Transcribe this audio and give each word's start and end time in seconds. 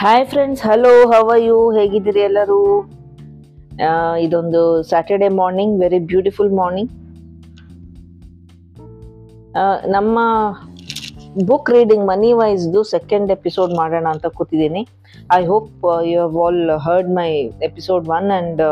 Hi 0.00 0.26
friends 0.26 0.62
hello 0.62 0.90
how are 1.10 1.30
you 1.36 1.70
ಹೇಗಿದ್ದೀರಿ 1.70 2.20
ಎಲ್ಲರೂ? 2.20 2.58
ಇದೊಂದು 4.20 4.82
Saturday 4.82 5.28
morning 5.28 5.80
very 5.80 5.98
beautiful 5.98 6.52
morning 6.52 6.90
ನಮ್ಮ 9.86 10.18
ಬುಕ್ 11.46 11.70
ರೀಡಿಂಗ್ 11.70 12.06
ಮನಿ 12.06 12.32
ವೈಸ್ದು 12.32 12.82
ಸೆಕೆಂಡ್ 12.82 13.32
ಎಪಿಸೋಡ್ 13.32 13.74
ಮಾಡೋಣ 13.74 14.06
ಅಂತ 14.10 14.26
ಕೂತಿದ್ದೀನಿ. 14.26 14.88
I 15.32 15.44
hope 15.44 16.06
you 16.06 16.20
have 16.20 16.38
all 16.44 16.70
heard 16.70 17.10
my 17.10 17.30
episode 17.62 18.08
one 18.08 18.30
and 18.30 18.62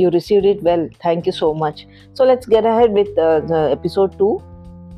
you 0.00 0.10
received 0.10 0.46
it 0.46 0.64
well 0.64 0.90
thank 0.90 1.28
you 1.28 1.32
so 1.32 1.52
much 1.64 1.80
so 2.16 2.24
let's 2.24 2.50
get 2.50 2.66
ahead 2.66 2.94
with 2.94 3.18
episode 3.70 4.14
two 4.14 4.40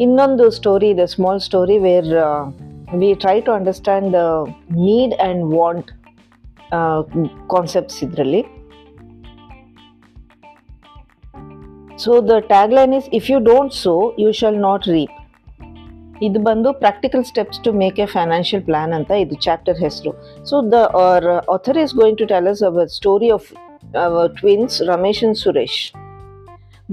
ಇನ್ನೊಂದು 0.00 0.50
story 0.50 0.88
ಇದೆ 0.88 1.06
small 1.06 1.40
story 1.40 1.78
where 1.78 2.12
we 2.93 3.15
try 3.15 3.39
to 3.39 3.51
understand 3.51 4.13
the 4.13 4.27
need 4.71 5.13
and 5.19 5.49
want 5.51 5.85
uh, 6.71 7.01
concepts 7.49 7.95
ಇದರಲ್ಲಿ 8.05 8.41
so 12.03 12.13
the 12.29 12.35
tagline 12.53 12.93
is 12.93 13.07
if 13.19 13.27
you 13.31 13.37
don't 13.51 13.73
so 13.83 13.93
you 14.23 14.29
shall 14.39 14.57
not 14.61 14.85
reap 14.95 15.13
ಇದು 16.21 16.39
ಬಂದು 16.39 16.69
practical 16.83 17.23
steps 17.23 17.59
to 17.65 17.69
make 17.81 17.97
a 17.99 18.07
financial 18.15 18.63
plan 18.63 18.93
ಅಂತ 18.93 19.11
ಇದು 19.23 19.35
chapter 19.45 19.77
ಹೆಸರು 19.85 20.11
so 20.49 20.57
the 20.73 20.79
author 21.55 21.79
is 21.83 21.93
going 21.95 22.19
to 22.21 22.27
tell 22.33 22.49
us 22.53 22.63
our 22.69 22.89
story 22.99 23.29
of 23.37 23.47
twins 24.41 24.75
Ramesh 24.91 25.21
and 25.27 25.37
Suresh 25.37 25.79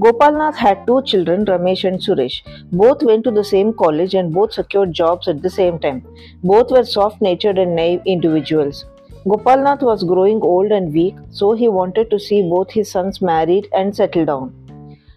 Gopalnath 0.00 0.54
had 0.54 0.86
two 0.86 1.02
children, 1.02 1.44
Ramesh 1.44 1.82
and 1.82 1.98
Suresh. 1.98 2.42
Both 2.70 3.02
went 3.02 3.24
to 3.24 3.32
the 3.32 3.42
same 3.42 3.72
college 3.72 4.14
and 4.14 4.32
both 4.32 4.52
secured 4.52 4.92
jobs 4.92 5.26
at 5.26 5.42
the 5.42 5.50
same 5.50 5.80
time. 5.80 6.06
Both 6.44 6.70
were 6.70 6.84
soft 6.84 7.20
natured 7.20 7.58
and 7.58 7.74
naive 7.74 8.02
individuals. 8.06 8.84
Gopalnath 9.28 9.82
was 9.82 10.04
growing 10.04 10.40
old 10.40 10.70
and 10.70 10.92
weak, 10.92 11.16
so 11.30 11.52
he 11.52 11.66
wanted 11.66 12.10
to 12.10 12.20
see 12.20 12.42
both 12.42 12.70
his 12.70 12.88
sons 12.88 13.20
married 13.20 13.66
and 13.74 13.94
settled 13.94 14.28
down. 14.28 14.54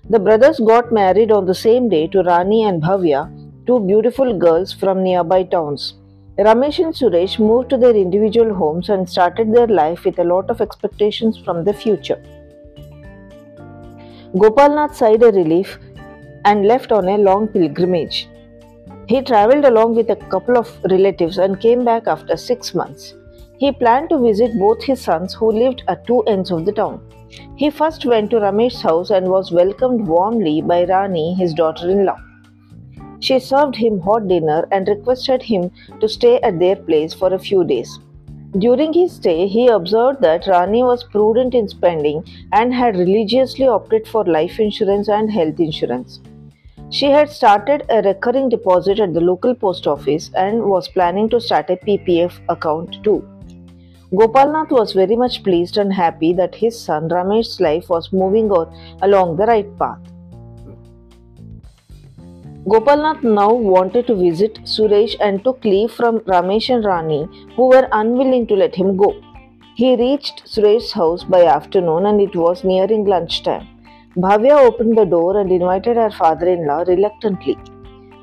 The 0.09 0.19
brothers 0.19 0.59
got 0.59 0.91
married 0.91 1.31
on 1.31 1.45
the 1.45 1.53
same 1.53 1.87
day 1.87 2.07
to 2.07 2.23
Rani 2.23 2.63
and 2.63 2.81
Bhavya, 2.81 3.29
two 3.67 3.79
beautiful 3.81 4.35
girls 4.35 4.73
from 4.73 5.03
nearby 5.03 5.43
towns. 5.43 5.93
Ramesh 6.39 6.83
and 6.83 6.91
Suresh 6.91 7.37
moved 7.37 7.69
to 7.69 7.77
their 7.77 7.95
individual 7.95 8.51
homes 8.51 8.89
and 8.89 9.07
started 9.07 9.53
their 9.53 9.67
life 9.67 10.05
with 10.05 10.17
a 10.17 10.23
lot 10.23 10.49
of 10.49 10.59
expectations 10.59 11.37
from 11.37 11.65
the 11.65 11.73
future. 11.73 12.19
Gopalnath 14.37 14.95
sighed 14.95 15.23
a 15.23 15.31
relief 15.33 15.77
and 16.45 16.65
left 16.65 16.93
on 16.93 17.09
a 17.09 17.17
long 17.17 17.49
pilgrimage. 17.49 18.29
He 19.07 19.21
traveled 19.21 19.65
along 19.65 19.95
with 19.95 20.09
a 20.09 20.15
couple 20.15 20.57
of 20.57 20.71
relatives 20.89 21.37
and 21.37 21.59
came 21.59 21.83
back 21.83 22.07
after 22.07 22.37
six 22.37 22.73
months. 22.73 23.13
He 23.57 23.73
planned 23.73 24.07
to 24.09 24.19
visit 24.19 24.57
both 24.57 24.81
his 24.83 25.01
sons 25.01 25.33
who 25.33 25.51
lived 25.51 25.83
at 25.89 26.07
two 26.07 26.21
ends 26.21 26.49
of 26.49 26.65
the 26.65 26.71
town. 26.71 27.01
He 27.57 27.69
first 27.69 28.05
went 28.05 28.31
to 28.31 28.37
Ramesh's 28.37 28.81
house 28.81 29.09
and 29.09 29.27
was 29.27 29.51
welcomed 29.51 30.07
warmly 30.07 30.61
by 30.61 30.85
Rani, 30.85 31.35
his 31.35 31.53
daughter 31.53 31.89
in 31.89 32.05
law. 32.05 32.17
She 33.19 33.37
served 33.37 33.75
him 33.75 33.99
hot 33.99 34.29
dinner 34.29 34.65
and 34.71 34.87
requested 34.87 35.43
him 35.43 35.71
to 35.99 36.07
stay 36.07 36.39
at 36.39 36.57
their 36.57 36.77
place 36.77 37.13
for 37.13 37.33
a 37.33 37.39
few 37.39 37.65
days. 37.65 37.99
During 38.57 38.91
his 38.91 39.13
stay, 39.13 39.47
he 39.47 39.67
observed 39.67 40.19
that 40.21 40.45
Rani 40.45 40.83
was 40.83 41.05
prudent 41.05 41.55
in 41.55 41.69
spending 41.69 42.25
and 42.51 42.73
had 42.73 42.97
religiously 42.97 43.65
opted 43.65 44.05
for 44.05 44.25
life 44.25 44.59
insurance 44.59 45.07
and 45.07 45.31
health 45.31 45.57
insurance. 45.61 46.19
She 46.89 47.05
had 47.05 47.29
started 47.29 47.85
a 47.89 48.01
recurring 48.01 48.49
deposit 48.49 48.99
at 48.99 49.13
the 49.13 49.21
local 49.21 49.55
post 49.55 49.87
office 49.87 50.29
and 50.35 50.65
was 50.65 50.89
planning 50.89 51.29
to 51.29 51.39
start 51.39 51.69
a 51.69 51.77
PPF 51.77 52.41
account 52.49 53.01
too. 53.05 53.25
Gopalnath 54.13 54.71
was 54.71 54.91
very 54.91 55.15
much 55.15 55.41
pleased 55.41 55.77
and 55.77 55.93
happy 55.93 56.33
that 56.33 56.53
his 56.53 56.77
son 56.77 57.07
Ramesh's 57.07 57.61
life 57.61 57.87
was 57.87 58.11
moving 58.11 58.51
on 58.51 58.67
along 59.01 59.37
the 59.37 59.45
right 59.45 59.79
path. 59.79 60.10
Gopalnath 62.69 63.23
now 63.23 63.51
wanted 63.51 64.05
to 64.05 64.13
visit 64.13 64.59
Suresh 64.65 65.15
and 65.19 65.43
took 65.43 65.65
leave 65.65 65.91
from 65.91 66.19
Ramesh 66.19 66.69
and 66.69 66.85
Rani, 66.85 67.27
who 67.55 67.69
were 67.69 67.87
unwilling 67.91 68.45
to 68.47 68.53
let 68.53 68.75
him 68.75 68.95
go. 68.95 69.15
He 69.75 69.95
reached 69.95 70.43
Suresh's 70.45 70.91
house 70.91 71.23
by 71.23 71.45
afternoon 71.45 72.05
and 72.05 72.21
it 72.21 72.35
was 72.35 72.63
nearing 72.63 73.05
lunchtime. 73.05 73.67
Bhavya 74.15 74.59
opened 74.59 74.95
the 74.95 75.05
door 75.05 75.39
and 75.39 75.51
invited 75.51 75.97
her 75.97 76.11
father 76.11 76.47
in 76.47 76.67
law 76.67 76.83
reluctantly. 76.83 77.57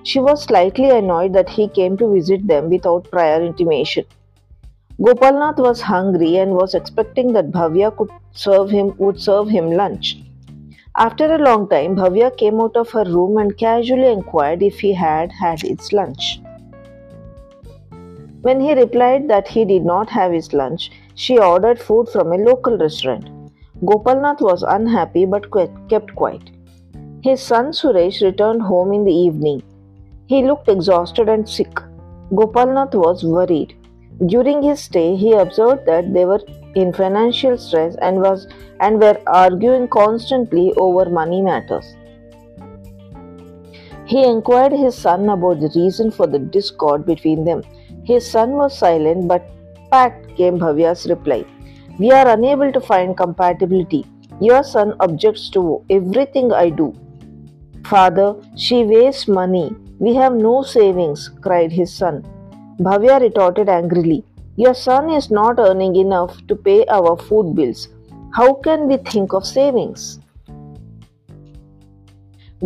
She 0.04 0.20
was 0.20 0.44
slightly 0.44 0.88
annoyed 0.88 1.32
that 1.32 1.48
he 1.48 1.66
came 1.66 1.96
to 1.96 2.12
visit 2.14 2.46
them 2.46 2.70
without 2.70 3.10
prior 3.10 3.42
intimation. 3.42 4.04
Gopalnath 5.04 5.58
was 5.58 5.80
hungry 5.80 6.36
and 6.36 6.52
was 6.52 6.76
expecting 6.76 7.32
that 7.32 7.50
Bhavya 7.50 7.96
could 7.96 8.10
serve 8.32 8.70
him 8.70 8.94
would 8.98 9.20
serve 9.20 9.48
him 9.48 9.72
lunch. 9.72 10.16
After 11.00 11.32
a 11.32 11.38
long 11.38 11.68
time, 11.68 11.94
Bhavya 11.94 12.36
came 12.36 12.60
out 12.60 12.76
of 12.76 12.90
her 12.90 13.04
room 13.04 13.36
and 13.36 13.56
casually 13.56 14.10
inquired 14.10 14.64
if 14.64 14.80
he 14.80 14.92
had 14.92 15.30
had 15.30 15.62
his 15.62 15.92
lunch. 15.92 16.40
When 18.42 18.60
he 18.60 18.74
replied 18.74 19.28
that 19.28 19.46
he 19.46 19.64
did 19.64 19.84
not 19.84 20.10
have 20.10 20.32
his 20.32 20.52
lunch, 20.52 20.90
she 21.14 21.38
ordered 21.38 21.78
food 21.78 22.08
from 22.08 22.32
a 22.32 22.36
local 22.38 22.76
restaurant. 22.76 23.30
Gopalnath 23.86 24.40
was 24.40 24.64
unhappy 24.64 25.24
but 25.24 25.46
kept 25.88 26.16
quiet. 26.16 26.50
His 27.22 27.40
son 27.40 27.70
Suresh 27.70 28.20
returned 28.20 28.62
home 28.62 28.92
in 28.92 29.04
the 29.04 29.14
evening. 29.14 29.62
He 30.26 30.42
looked 30.42 30.68
exhausted 30.68 31.28
and 31.28 31.48
sick. 31.48 31.78
Gopalnath 32.34 32.96
was 32.96 33.22
worried. 33.22 33.76
During 34.26 34.62
his 34.62 34.80
stay, 34.80 35.14
he 35.14 35.32
observed 35.32 35.86
that 35.86 36.12
they 36.12 36.24
were 36.24 36.40
in 36.74 36.92
financial 36.92 37.56
stress 37.56 37.96
and 38.02 38.20
was 38.20 38.46
and 38.80 39.00
were 39.00 39.18
arguing 39.26 39.88
constantly 39.88 40.72
over 40.76 41.08
money 41.10 41.42
matters. 41.42 41.96
He 44.06 44.24
inquired 44.24 44.72
his 44.72 44.96
son 44.96 45.28
about 45.28 45.60
the 45.60 45.70
reason 45.74 46.10
for 46.10 46.26
the 46.26 46.38
discord 46.38 47.04
between 47.04 47.44
them. 47.44 47.62
His 48.04 48.30
son 48.30 48.52
was 48.52 48.78
silent, 48.78 49.28
but 49.28 49.50
pat 49.90 50.36
came 50.36 50.58
Bhavya's 50.58 51.06
reply. 51.06 51.44
We 51.98 52.10
are 52.12 52.28
unable 52.28 52.72
to 52.72 52.80
find 52.80 53.16
compatibility. 53.16 54.06
Your 54.40 54.62
son 54.62 54.94
objects 55.00 55.50
to 55.50 55.84
everything 55.90 56.52
I 56.52 56.70
do. 56.70 56.94
Father, 57.84 58.36
she 58.56 58.84
wastes 58.84 59.28
money. 59.28 59.74
We 59.98 60.14
have 60.14 60.32
no 60.32 60.62
savings, 60.62 61.28
cried 61.40 61.72
his 61.72 61.92
son. 61.92 62.22
Bhavya 62.80 63.20
retorted 63.20 63.68
angrily. 63.68 64.24
Your 64.60 64.74
son 64.74 65.08
is 65.08 65.30
not 65.30 65.60
earning 65.60 65.94
enough 65.94 66.36
to 66.48 66.56
pay 66.56 66.84
our 66.86 67.16
food 67.16 67.54
bills. 67.54 67.86
How 68.34 68.54
can 68.54 68.88
we 68.88 68.96
think 68.96 69.32
of 69.32 69.46
savings? 69.46 70.18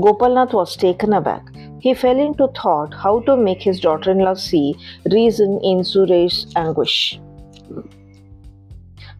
Gopalnath 0.01 0.55
was 0.55 0.75
taken 0.75 1.13
aback. 1.13 1.43
He 1.81 1.93
fell 1.93 2.19
into 2.19 2.49
thought 2.59 2.95
how 2.95 3.21
to 3.27 3.37
make 3.37 3.61
his 3.61 3.79
daughter 3.79 4.11
in 4.13 4.21
law 4.21 4.33
see 4.33 4.75
reason 5.13 5.61
in 5.63 5.81
Suresh's 5.81 6.51
anguish. 6.57 7.21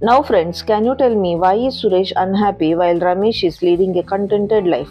Now, 0.01 0.23
friends, 0.23 0.63
can 0.63 0.87
you 0.87 0.95
tell 0.97 1.15
me 1.15 1.37
why 1.37 1.57
is 1.57 1.83
Suresh 1.83 2.15
unhappy 2.17 2.75
while 2.75 2.99
Ramesh 2.99 3.45
is 3.45 3.61
leading 3.61 3.99
a 3.99 4.03
contented 4.03 4.65
life? 4.65 4.89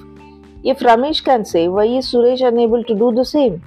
If 0.63 0.81
Ramesh 0.81 1.23
can 1.23 1.45
say, 1.45 1.67
why 1.67 1.85
is 1.85 2.13
Suresh 2.13 2.47
unable 2.47 2.83
to 2.83 2.93
do 2.93 3.11
the 3.11 3.25
same? 3.25 3.63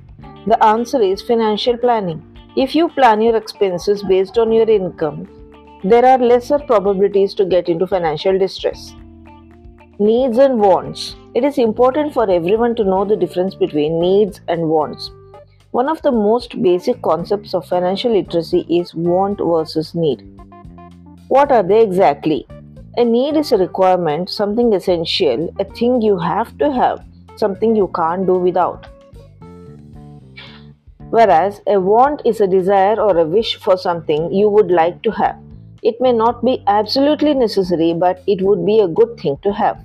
The 0.47 0.63
answer 0.63 1.03
is 1.03 1.21
financial 1.21 1.77
planning. 1.77 2.23
If 2.57 2.77
you 2.77 2.89
plan 2.89 3.21
your 3.21 3.35
expenses 3.35 4.05
based 4.05 4.39
on 4.39 4.53
your 4.53 4.71
income, 4.71 5.27
there 5.83 6.05
are 6.05 6.19
lesser 6.19 6.61
probabilities 6.61 7.35
to 7.35 7.45
get 7.45 7.69
into 7.69 7.85
financial 7.85 8.39
distress. 8.39 8.95
Needs 9.99 10.39
and 10.39 10.61
wants. 10.61 11.17
It 11.35 11.43
is 11.43 11.59
important 11.59 12.15
for 12.15 12.31
everyone 12.31 12.77
to 12.77 12.85
know 12.85 13.05
the 13.05 13.17
difference 13.17 13.57
between 13.57 13.99
needs 13.99 14.41
and 14.47 14.69
wants. 14.69 15.11
One 15.73 15.89
of 15.89 16.01
the 16.03 16.13
most 16.13 16.63
basic 16.63 17.03
concepts 17.03 17.55
of 17.55 17.67
financial 17.67 18.13
literacy 18.13 18.65
is 18.71 18.95
want 18.95 19.41
versus 19.41 19.93
need. 19.93 20.23
What 21.27 21.51
are 21.51 21.65
they 21.65 21.83
exactly? 21.83 22.47
A 22.97 23.05
need 23.05 23.37
is 23.37 23.51
a 23.51 23.59
requirement, 23.59 24.31
something 24.31 24.73
essential, 24.73 25.53
a 25.59 25.65
thing 25.65 26.01
you 26.01 26.19
have 26.19 26.57
to 26.59 26.71
have, 26.71 27.05
something 27.35 27.75
you 27.75 27.91
can't 27.97 28.25
do 28.25 28.35
without. 28.35 28.87
Whereas 31.11 31.61
a 31.67 31.81
want 31.81 32.23
is 32.25 32.41
a 32.41 32.47
desire 32.47 33.01
or 33.01 33.17
a 33.19 33.25
wish 33.25 33.57
for 33.57 33.77
something 33.77 34.33
you 34.33 34.49
would 34.49 34.71
like 34.71 35.03
to 35.03 35.11
have. 35.13 35.37
It 35.83 36.01
may 36.01 36.13
not 36.13 36.45
be 36.45 36.63
absolutely 36.67 37.35
necessary, 37.35 37.95
but 37.95 38.23
it 38.27 38.43
would 38.43 38.65
be 38.65 38.81
a 38.81 38.89
good 38.89 39.19
thing 39.21 39.39
to 39.43 39.53
have. 39.53 39.83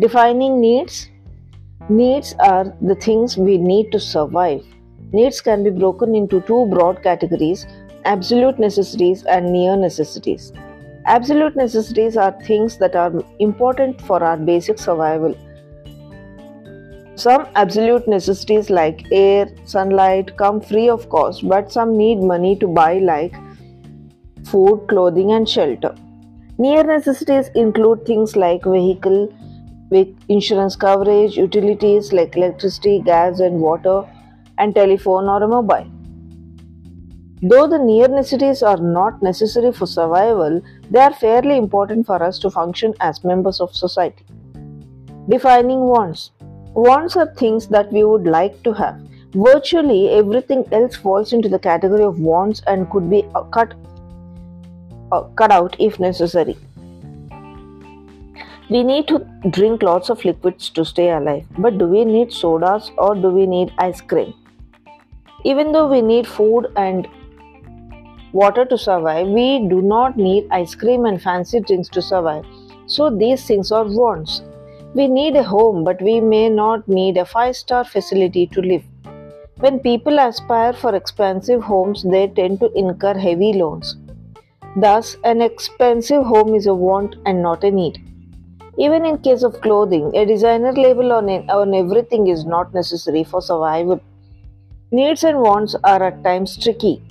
Defining 0.00 0.60
needs 0.60 1.08
Needs 1.88 2.34
are 2.38 2.72
the 2.80 2.94
things 2.94 3.36
we 3.36 3.58
need 3.58 3.90
to 3.90 3.98
survive. 3.98 4.64
Needs 5.12 5.40
can 5.40 5.64
be 5.64 5.70
broken 5.70 6.14
into 6.14 6.40
two 6.42 6.66
broad 6.66 7.02
categories 7.02 7.66
absolute 8.04 8.58
necessities 8.58 9.24
and 9.24 9.52
near 9.52 9.76
necessities. 9.76 10.52
Absolute 11.06 11.56
necessities 11.56 12.16
are 12.16 12.32
things 12.42 12.78
that 12.78 12.94
are 12.94 13.12
important 13.40 14.00
for 14.02 14.22
our 14.22 14.36
basic 14.36 14.78
survival. 14.78 15.36
Some 17.22 17.46
absolute 17.54 18.08
necessities 18.08 18.68
like 18.68 19.06
air, 19.12 19.48
sunlight 19.64 20.36
come 20.36 20.60
free 20.60 20.88
of 20.88 21.08
cost, 21.08 21.48
but 21.48 21.70
some 21.70 21.96
need 21.96 22.20
money 22.20 22.56
to 22.56 22.66
buy, 22.66 22.94
like 22.94 23.36
food, 24.44 24.86
clothing, 24.88 25.30
and 25.30 25.48
shelter. 25.48 25.94
Near 26.58 26.82
necessities 26.82 27.48
include 27.54 28.04
things 28.04 28.34
like 28.34 28.64
vehicle, 28.64 29.32
with 29.90 30.08
insurance 30.28 30.74
coverage, 30.74 31.36
utilities 31.36 32.12
like 32.12 32.36
electricity, 32.36 33.00
gas, 33.04 33.38
and 33.38 33.60
water, 33.60 34.02
and 34.58 34.74
telephone 34.74 35.28
or 35.28 35.44
a 35.44 35.46
mobile. 35.46 35.86
Though 37.40 37.68
the 37.68 37.78
near 37.78 38.08
necessities 38.08 38.64
are 38.64 38.78
not 38.78 39.22
necessary 39.22 39.72
for 39.72 39.86
survival, 39.86 40.60
they 40.90 40.98
are 40.98 41.14
fairly 41.14 41.56
important 41.56 42.04
for 42.04 42.20
us 42.20 42.40
to 42.40 42.50
function 42.50 42.94
as 42.98 43.22
members 43.22 43.60
of 43.60 43.76
society. 43.76 44.24
Defining 45.28 45.82
wants. 45.82 46.31
Wants 46.74 47.16
are 47.16 47.26
things 47.34 47.66
that 47.68 47.92
we 47.92 48.02
would 48.02 48.24
like 48.24 48.62
to 48.62 48.72
have. 48.72 48.98
Virtually 49.34 50.08
everything 50.08 50.64
else 50.72 50.96
falls 50.96 51.34
into 51.34 51.48
the 51.48 51.58
category 51.58 52.02
of 52.02 52.18
wants 52.18 52.62
and 52.66 52.90
could 52.90 53.10
be 53.10 53.24
uh, 53.34 53.42
cut, 53.42 53.74
uh, 55.10 55.22
cut 55.36 55.50
out 55.50 55.76
if 55.78 56.00
necessary. 56.00 56.56
We 58.70 58.82
need 58.82 59.06
to 59.08 59.18
drink 59.50 59.82
lots 59.82 60.08
of 60.08 60.24
liquids 60.24 60.70
to 60.70 60.82
stay 60.82 61.10
alive, 61.10 61.44
but 61.58 61.76
do 61.76 61.86
we 61.86 62.06
need 62.06 62.32
sodas 62.32 62.90
or 62.96 63.14
do 63.14 63.28
we 63.28 63.46
need 63.46 63.70
ice 63.76 64.00
cream? 64.00 64.32
Even 65.44 65.72
though 65.72 65.88
we 65.88 66.00
need 66.00 66.26
food 66.26 66.68
and 66.76 67.06
water 68.32 68.64
to 68.64 68.78
survive, 68.78 69.28
we 69.28 69.68
do 69.68 69.82
not 69.82 70.16
need 70.16 70.48
ice 70.50 70.74
cream 70.74 71.04
and 71.04 71.20
fancy 71.20 71.60
drinks 71.60 71.90
to 71.90 72.00
survive. 72.00 72.46
So 72.86 73.10
these 73.10 73.44
things 73.44 73.70
are 73.72 73.84
wants. 73.84 74.40
We 74.94 75.08
need 75.08 75.36
a 75.36 75.42
home, 75.42 75.84
but 75.84 76.02
we 76.02 76.20
may 76.20 76.50
not 76.50 76.86
need 76.86 77.16
a 77.16 77.24
five 77.24 77.56
star 77.56 77.82
facility 77.82 78.46
to 78.48 78.60
live. 78.60 78.84
When 79.60 79.78
people 79.78 80.18
aspire 80.20 80.74
for 80.74 80.94
expensive 80.94 81.62
homes, 81.62 82.02
they 82.02 82.28
tend 82.28 82.60
to 82.60 82.70
incur 82.72 83.14
heavy 83.14 83.54
loans. 83.54 83.96
Thus, 84.76 85.16
an 85.24 85.40
expensive 85.40 86.24
home 86.24 86.54
is 86.54 86.66
a 86.66 86.74
want 86.74 87.16
and 87.24 87.42
not 87.42 87.64
a 87.64 87.70
need. 87.70 88.04
Even 88.76 89.06
in 89.06 89.16
case 89.18 89.42
of 89.42 89.60
clothing, 89.62 90.14
a 90.14 90.26
designer 90.26 90.72
label 90.72 91.12
on, 91.12 91.30
on 91.48 91.74
everything 91.74 92.26
is 92.26 92.44
not 92.44 92.74
necessary 92.74 93.24
for 93.24 93.40
survival. 93.40 93.98
Needs 94.90 95.24
and 95.24 95.40
wants 95.40 95.74
are 95.84 96.02
at 96.02 96.22
times 96.22 96.58
tricky. 96.58 97.02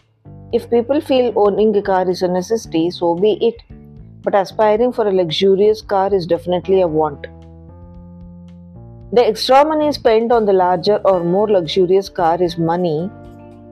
If 0.53 0.69
people 0.69 1.01
feel 1.01 1.33
owning 1.35 1.75
a 1.75 1.81
car 1.81 2.07
is 2.07 2.21
a 2.21 2.27
necessity, 2.27 2.91
so 2.91 3.15
be 3.15 3.33
it. 3.41 3.55
But 4.21 4.35
aspiring 4.35 4.93
for 4.93 5.07
a 5.07 5.11
luxurious 5.11 5.81
car 5.81 6.13
is 6.13 6.27
definitely 6.27 6.81
a 6.81 6.87
want. 6.87 7.25
The 9.13 9.27
extra 9.27 9.65
money 9.65 9.91
spent 9.91 10.31
on 10.31 10.45
the 10.45 10.53
larger 10.53 11.01
or 11.03 11.21
more 11.21 11.49
luxurious 11.49 12.07
car 12.07 12.41
is 12.41 12.57
money 12.57 13.11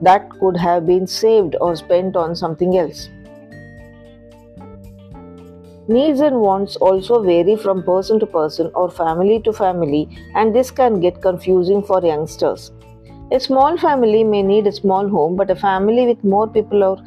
that 0.02 0.28
could 0.38 0.56
have 0.56 0.86
been 0.86 1.06
saved 1.06 1.56
or 1.62 1.76
spent 1.76 2.14
on 2.14 2.36
something 2.36 2.76
else. 2.76 3.08
Needs 5.88 6.20
and 6.20 6.42
wants 6.42 6.76
also 6.76 7.22
vary 7.22 7.56
from 7.56 7.82
person 7.82 8.20
to 8.20 8.26
person 8.26 8.70
or 8.74 8.90
family 8.90 9.40
to 9.40 9.52
family, 9.52 10.14
and 10.34 10.54
this 10.54 10.70
can 10.70 11.00
get 11.00 11.22
confusing 11.22 11.82
for 11.82 12.04
youngsters. 12.04 12.70
A 13.32 13.40
small 13.40 13.78
family 13.78 14.22
may 14.22 14.42
need 14.42 14.66
a 14.66 14.72
small 14.72 15.08
home, 15.08 15.36
but 15.36 15.50
a 15.50 15.56
family 15.56 16.06
with 16.06 16.22
more 16.22 16.48
people 16.48 16.84
or 16.84 16.98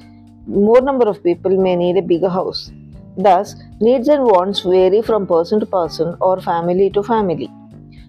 more 0.48 0.82
number 0.82 1.08
of 1.08 1.24
people 1.24 1.56
may 1.56 1.76
need 1.76 1.98
a 1.98 2.02
bigger 2.02 2.30
house. 2.30 2.72
Thus, 3.16 3.56
needs 3.80 4.08
and 4.08 4.24
wants 4.24 4.62
vary 4.62 5.04
from 5.04 5.28
person 5.28 5.60
to 5.60 5.68
person 5.68 6.18
or 6.20 6.42
family 6.42 6.90
to 6.90 7.04
family. 7.04 7.52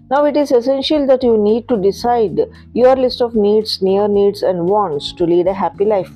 Now 0.09 0.25
it 0.25 0.37
is 0.37 0.51
essential 0.51 1.07
that 1.07 1.23
you 1.23 1.37
need 1.37 1.67
to 1.69 1.77
decide 1.77 2.39
your 2.73 2.95
list 2.95 3.21
of 3.21 3.35
needs, 3.35 3.81
near 3.81 4.07
needs, 4.07 4.43
and 4.43 4.69
wants 4.69 5.13
to 5.13 5.25
lead 5.25 5.47
a 5.47 5.53
happy 5.53 5.85
life. 5.85 6.11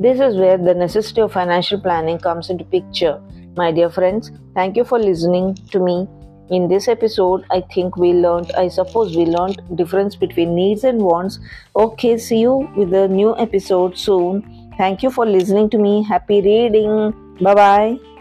This 0.00 0.20
is 0.20 0.36
where 0.36 0.56
the 0.56 0.74
necessity 0.74 1.20
of 1.20 1.32
financial 1.32 1.80
planning 1.80 2.18
comes 2.18 2.50
into 2.50 2.64
picture. 2.64 3.20
My 3.56 3.72
dear 3.72 3.90
friends, 3.90 4.30
thank 4.54 4.76
you 4.76 4.84
for 4.84 4.98
listening 4.98 5.56
to 5.72 5.80
me. 5.80 6.08
In 6.50 6.66
this 6.68 6.88
episode, 6.88 7.44
I 7.50 7.60
think 7.60 7.96
we 7.96 8.12
learned, 8.12 8.52
I 8.52 8.68
suppose 8.68 9.16
we 9.16 9.24
learned 9.26 9.60
difference 9.76 10.16
between 10.16 10.54
needs 10.54 10.84
and 10.84 11.02
wants. 11.02 11.40
Okay, 11.76 12.16
see 12.16 12.38
you 12.40 12.70
with 12.76 12.94
a 12.94 13.06
new 13.06 13.36
episode 13.36 13.98
soon. 13.98 14.72
Thank 14.78 15.02
you 15.02 15.10
for 15.10 15.26
listening 15.26 15.68
to 15.70 15.78
me. 15.78 16.04
Happy 16.04 16.40
reading. 16.40 17.12
Bye 17.40 17.54
bye. 17.54 18.17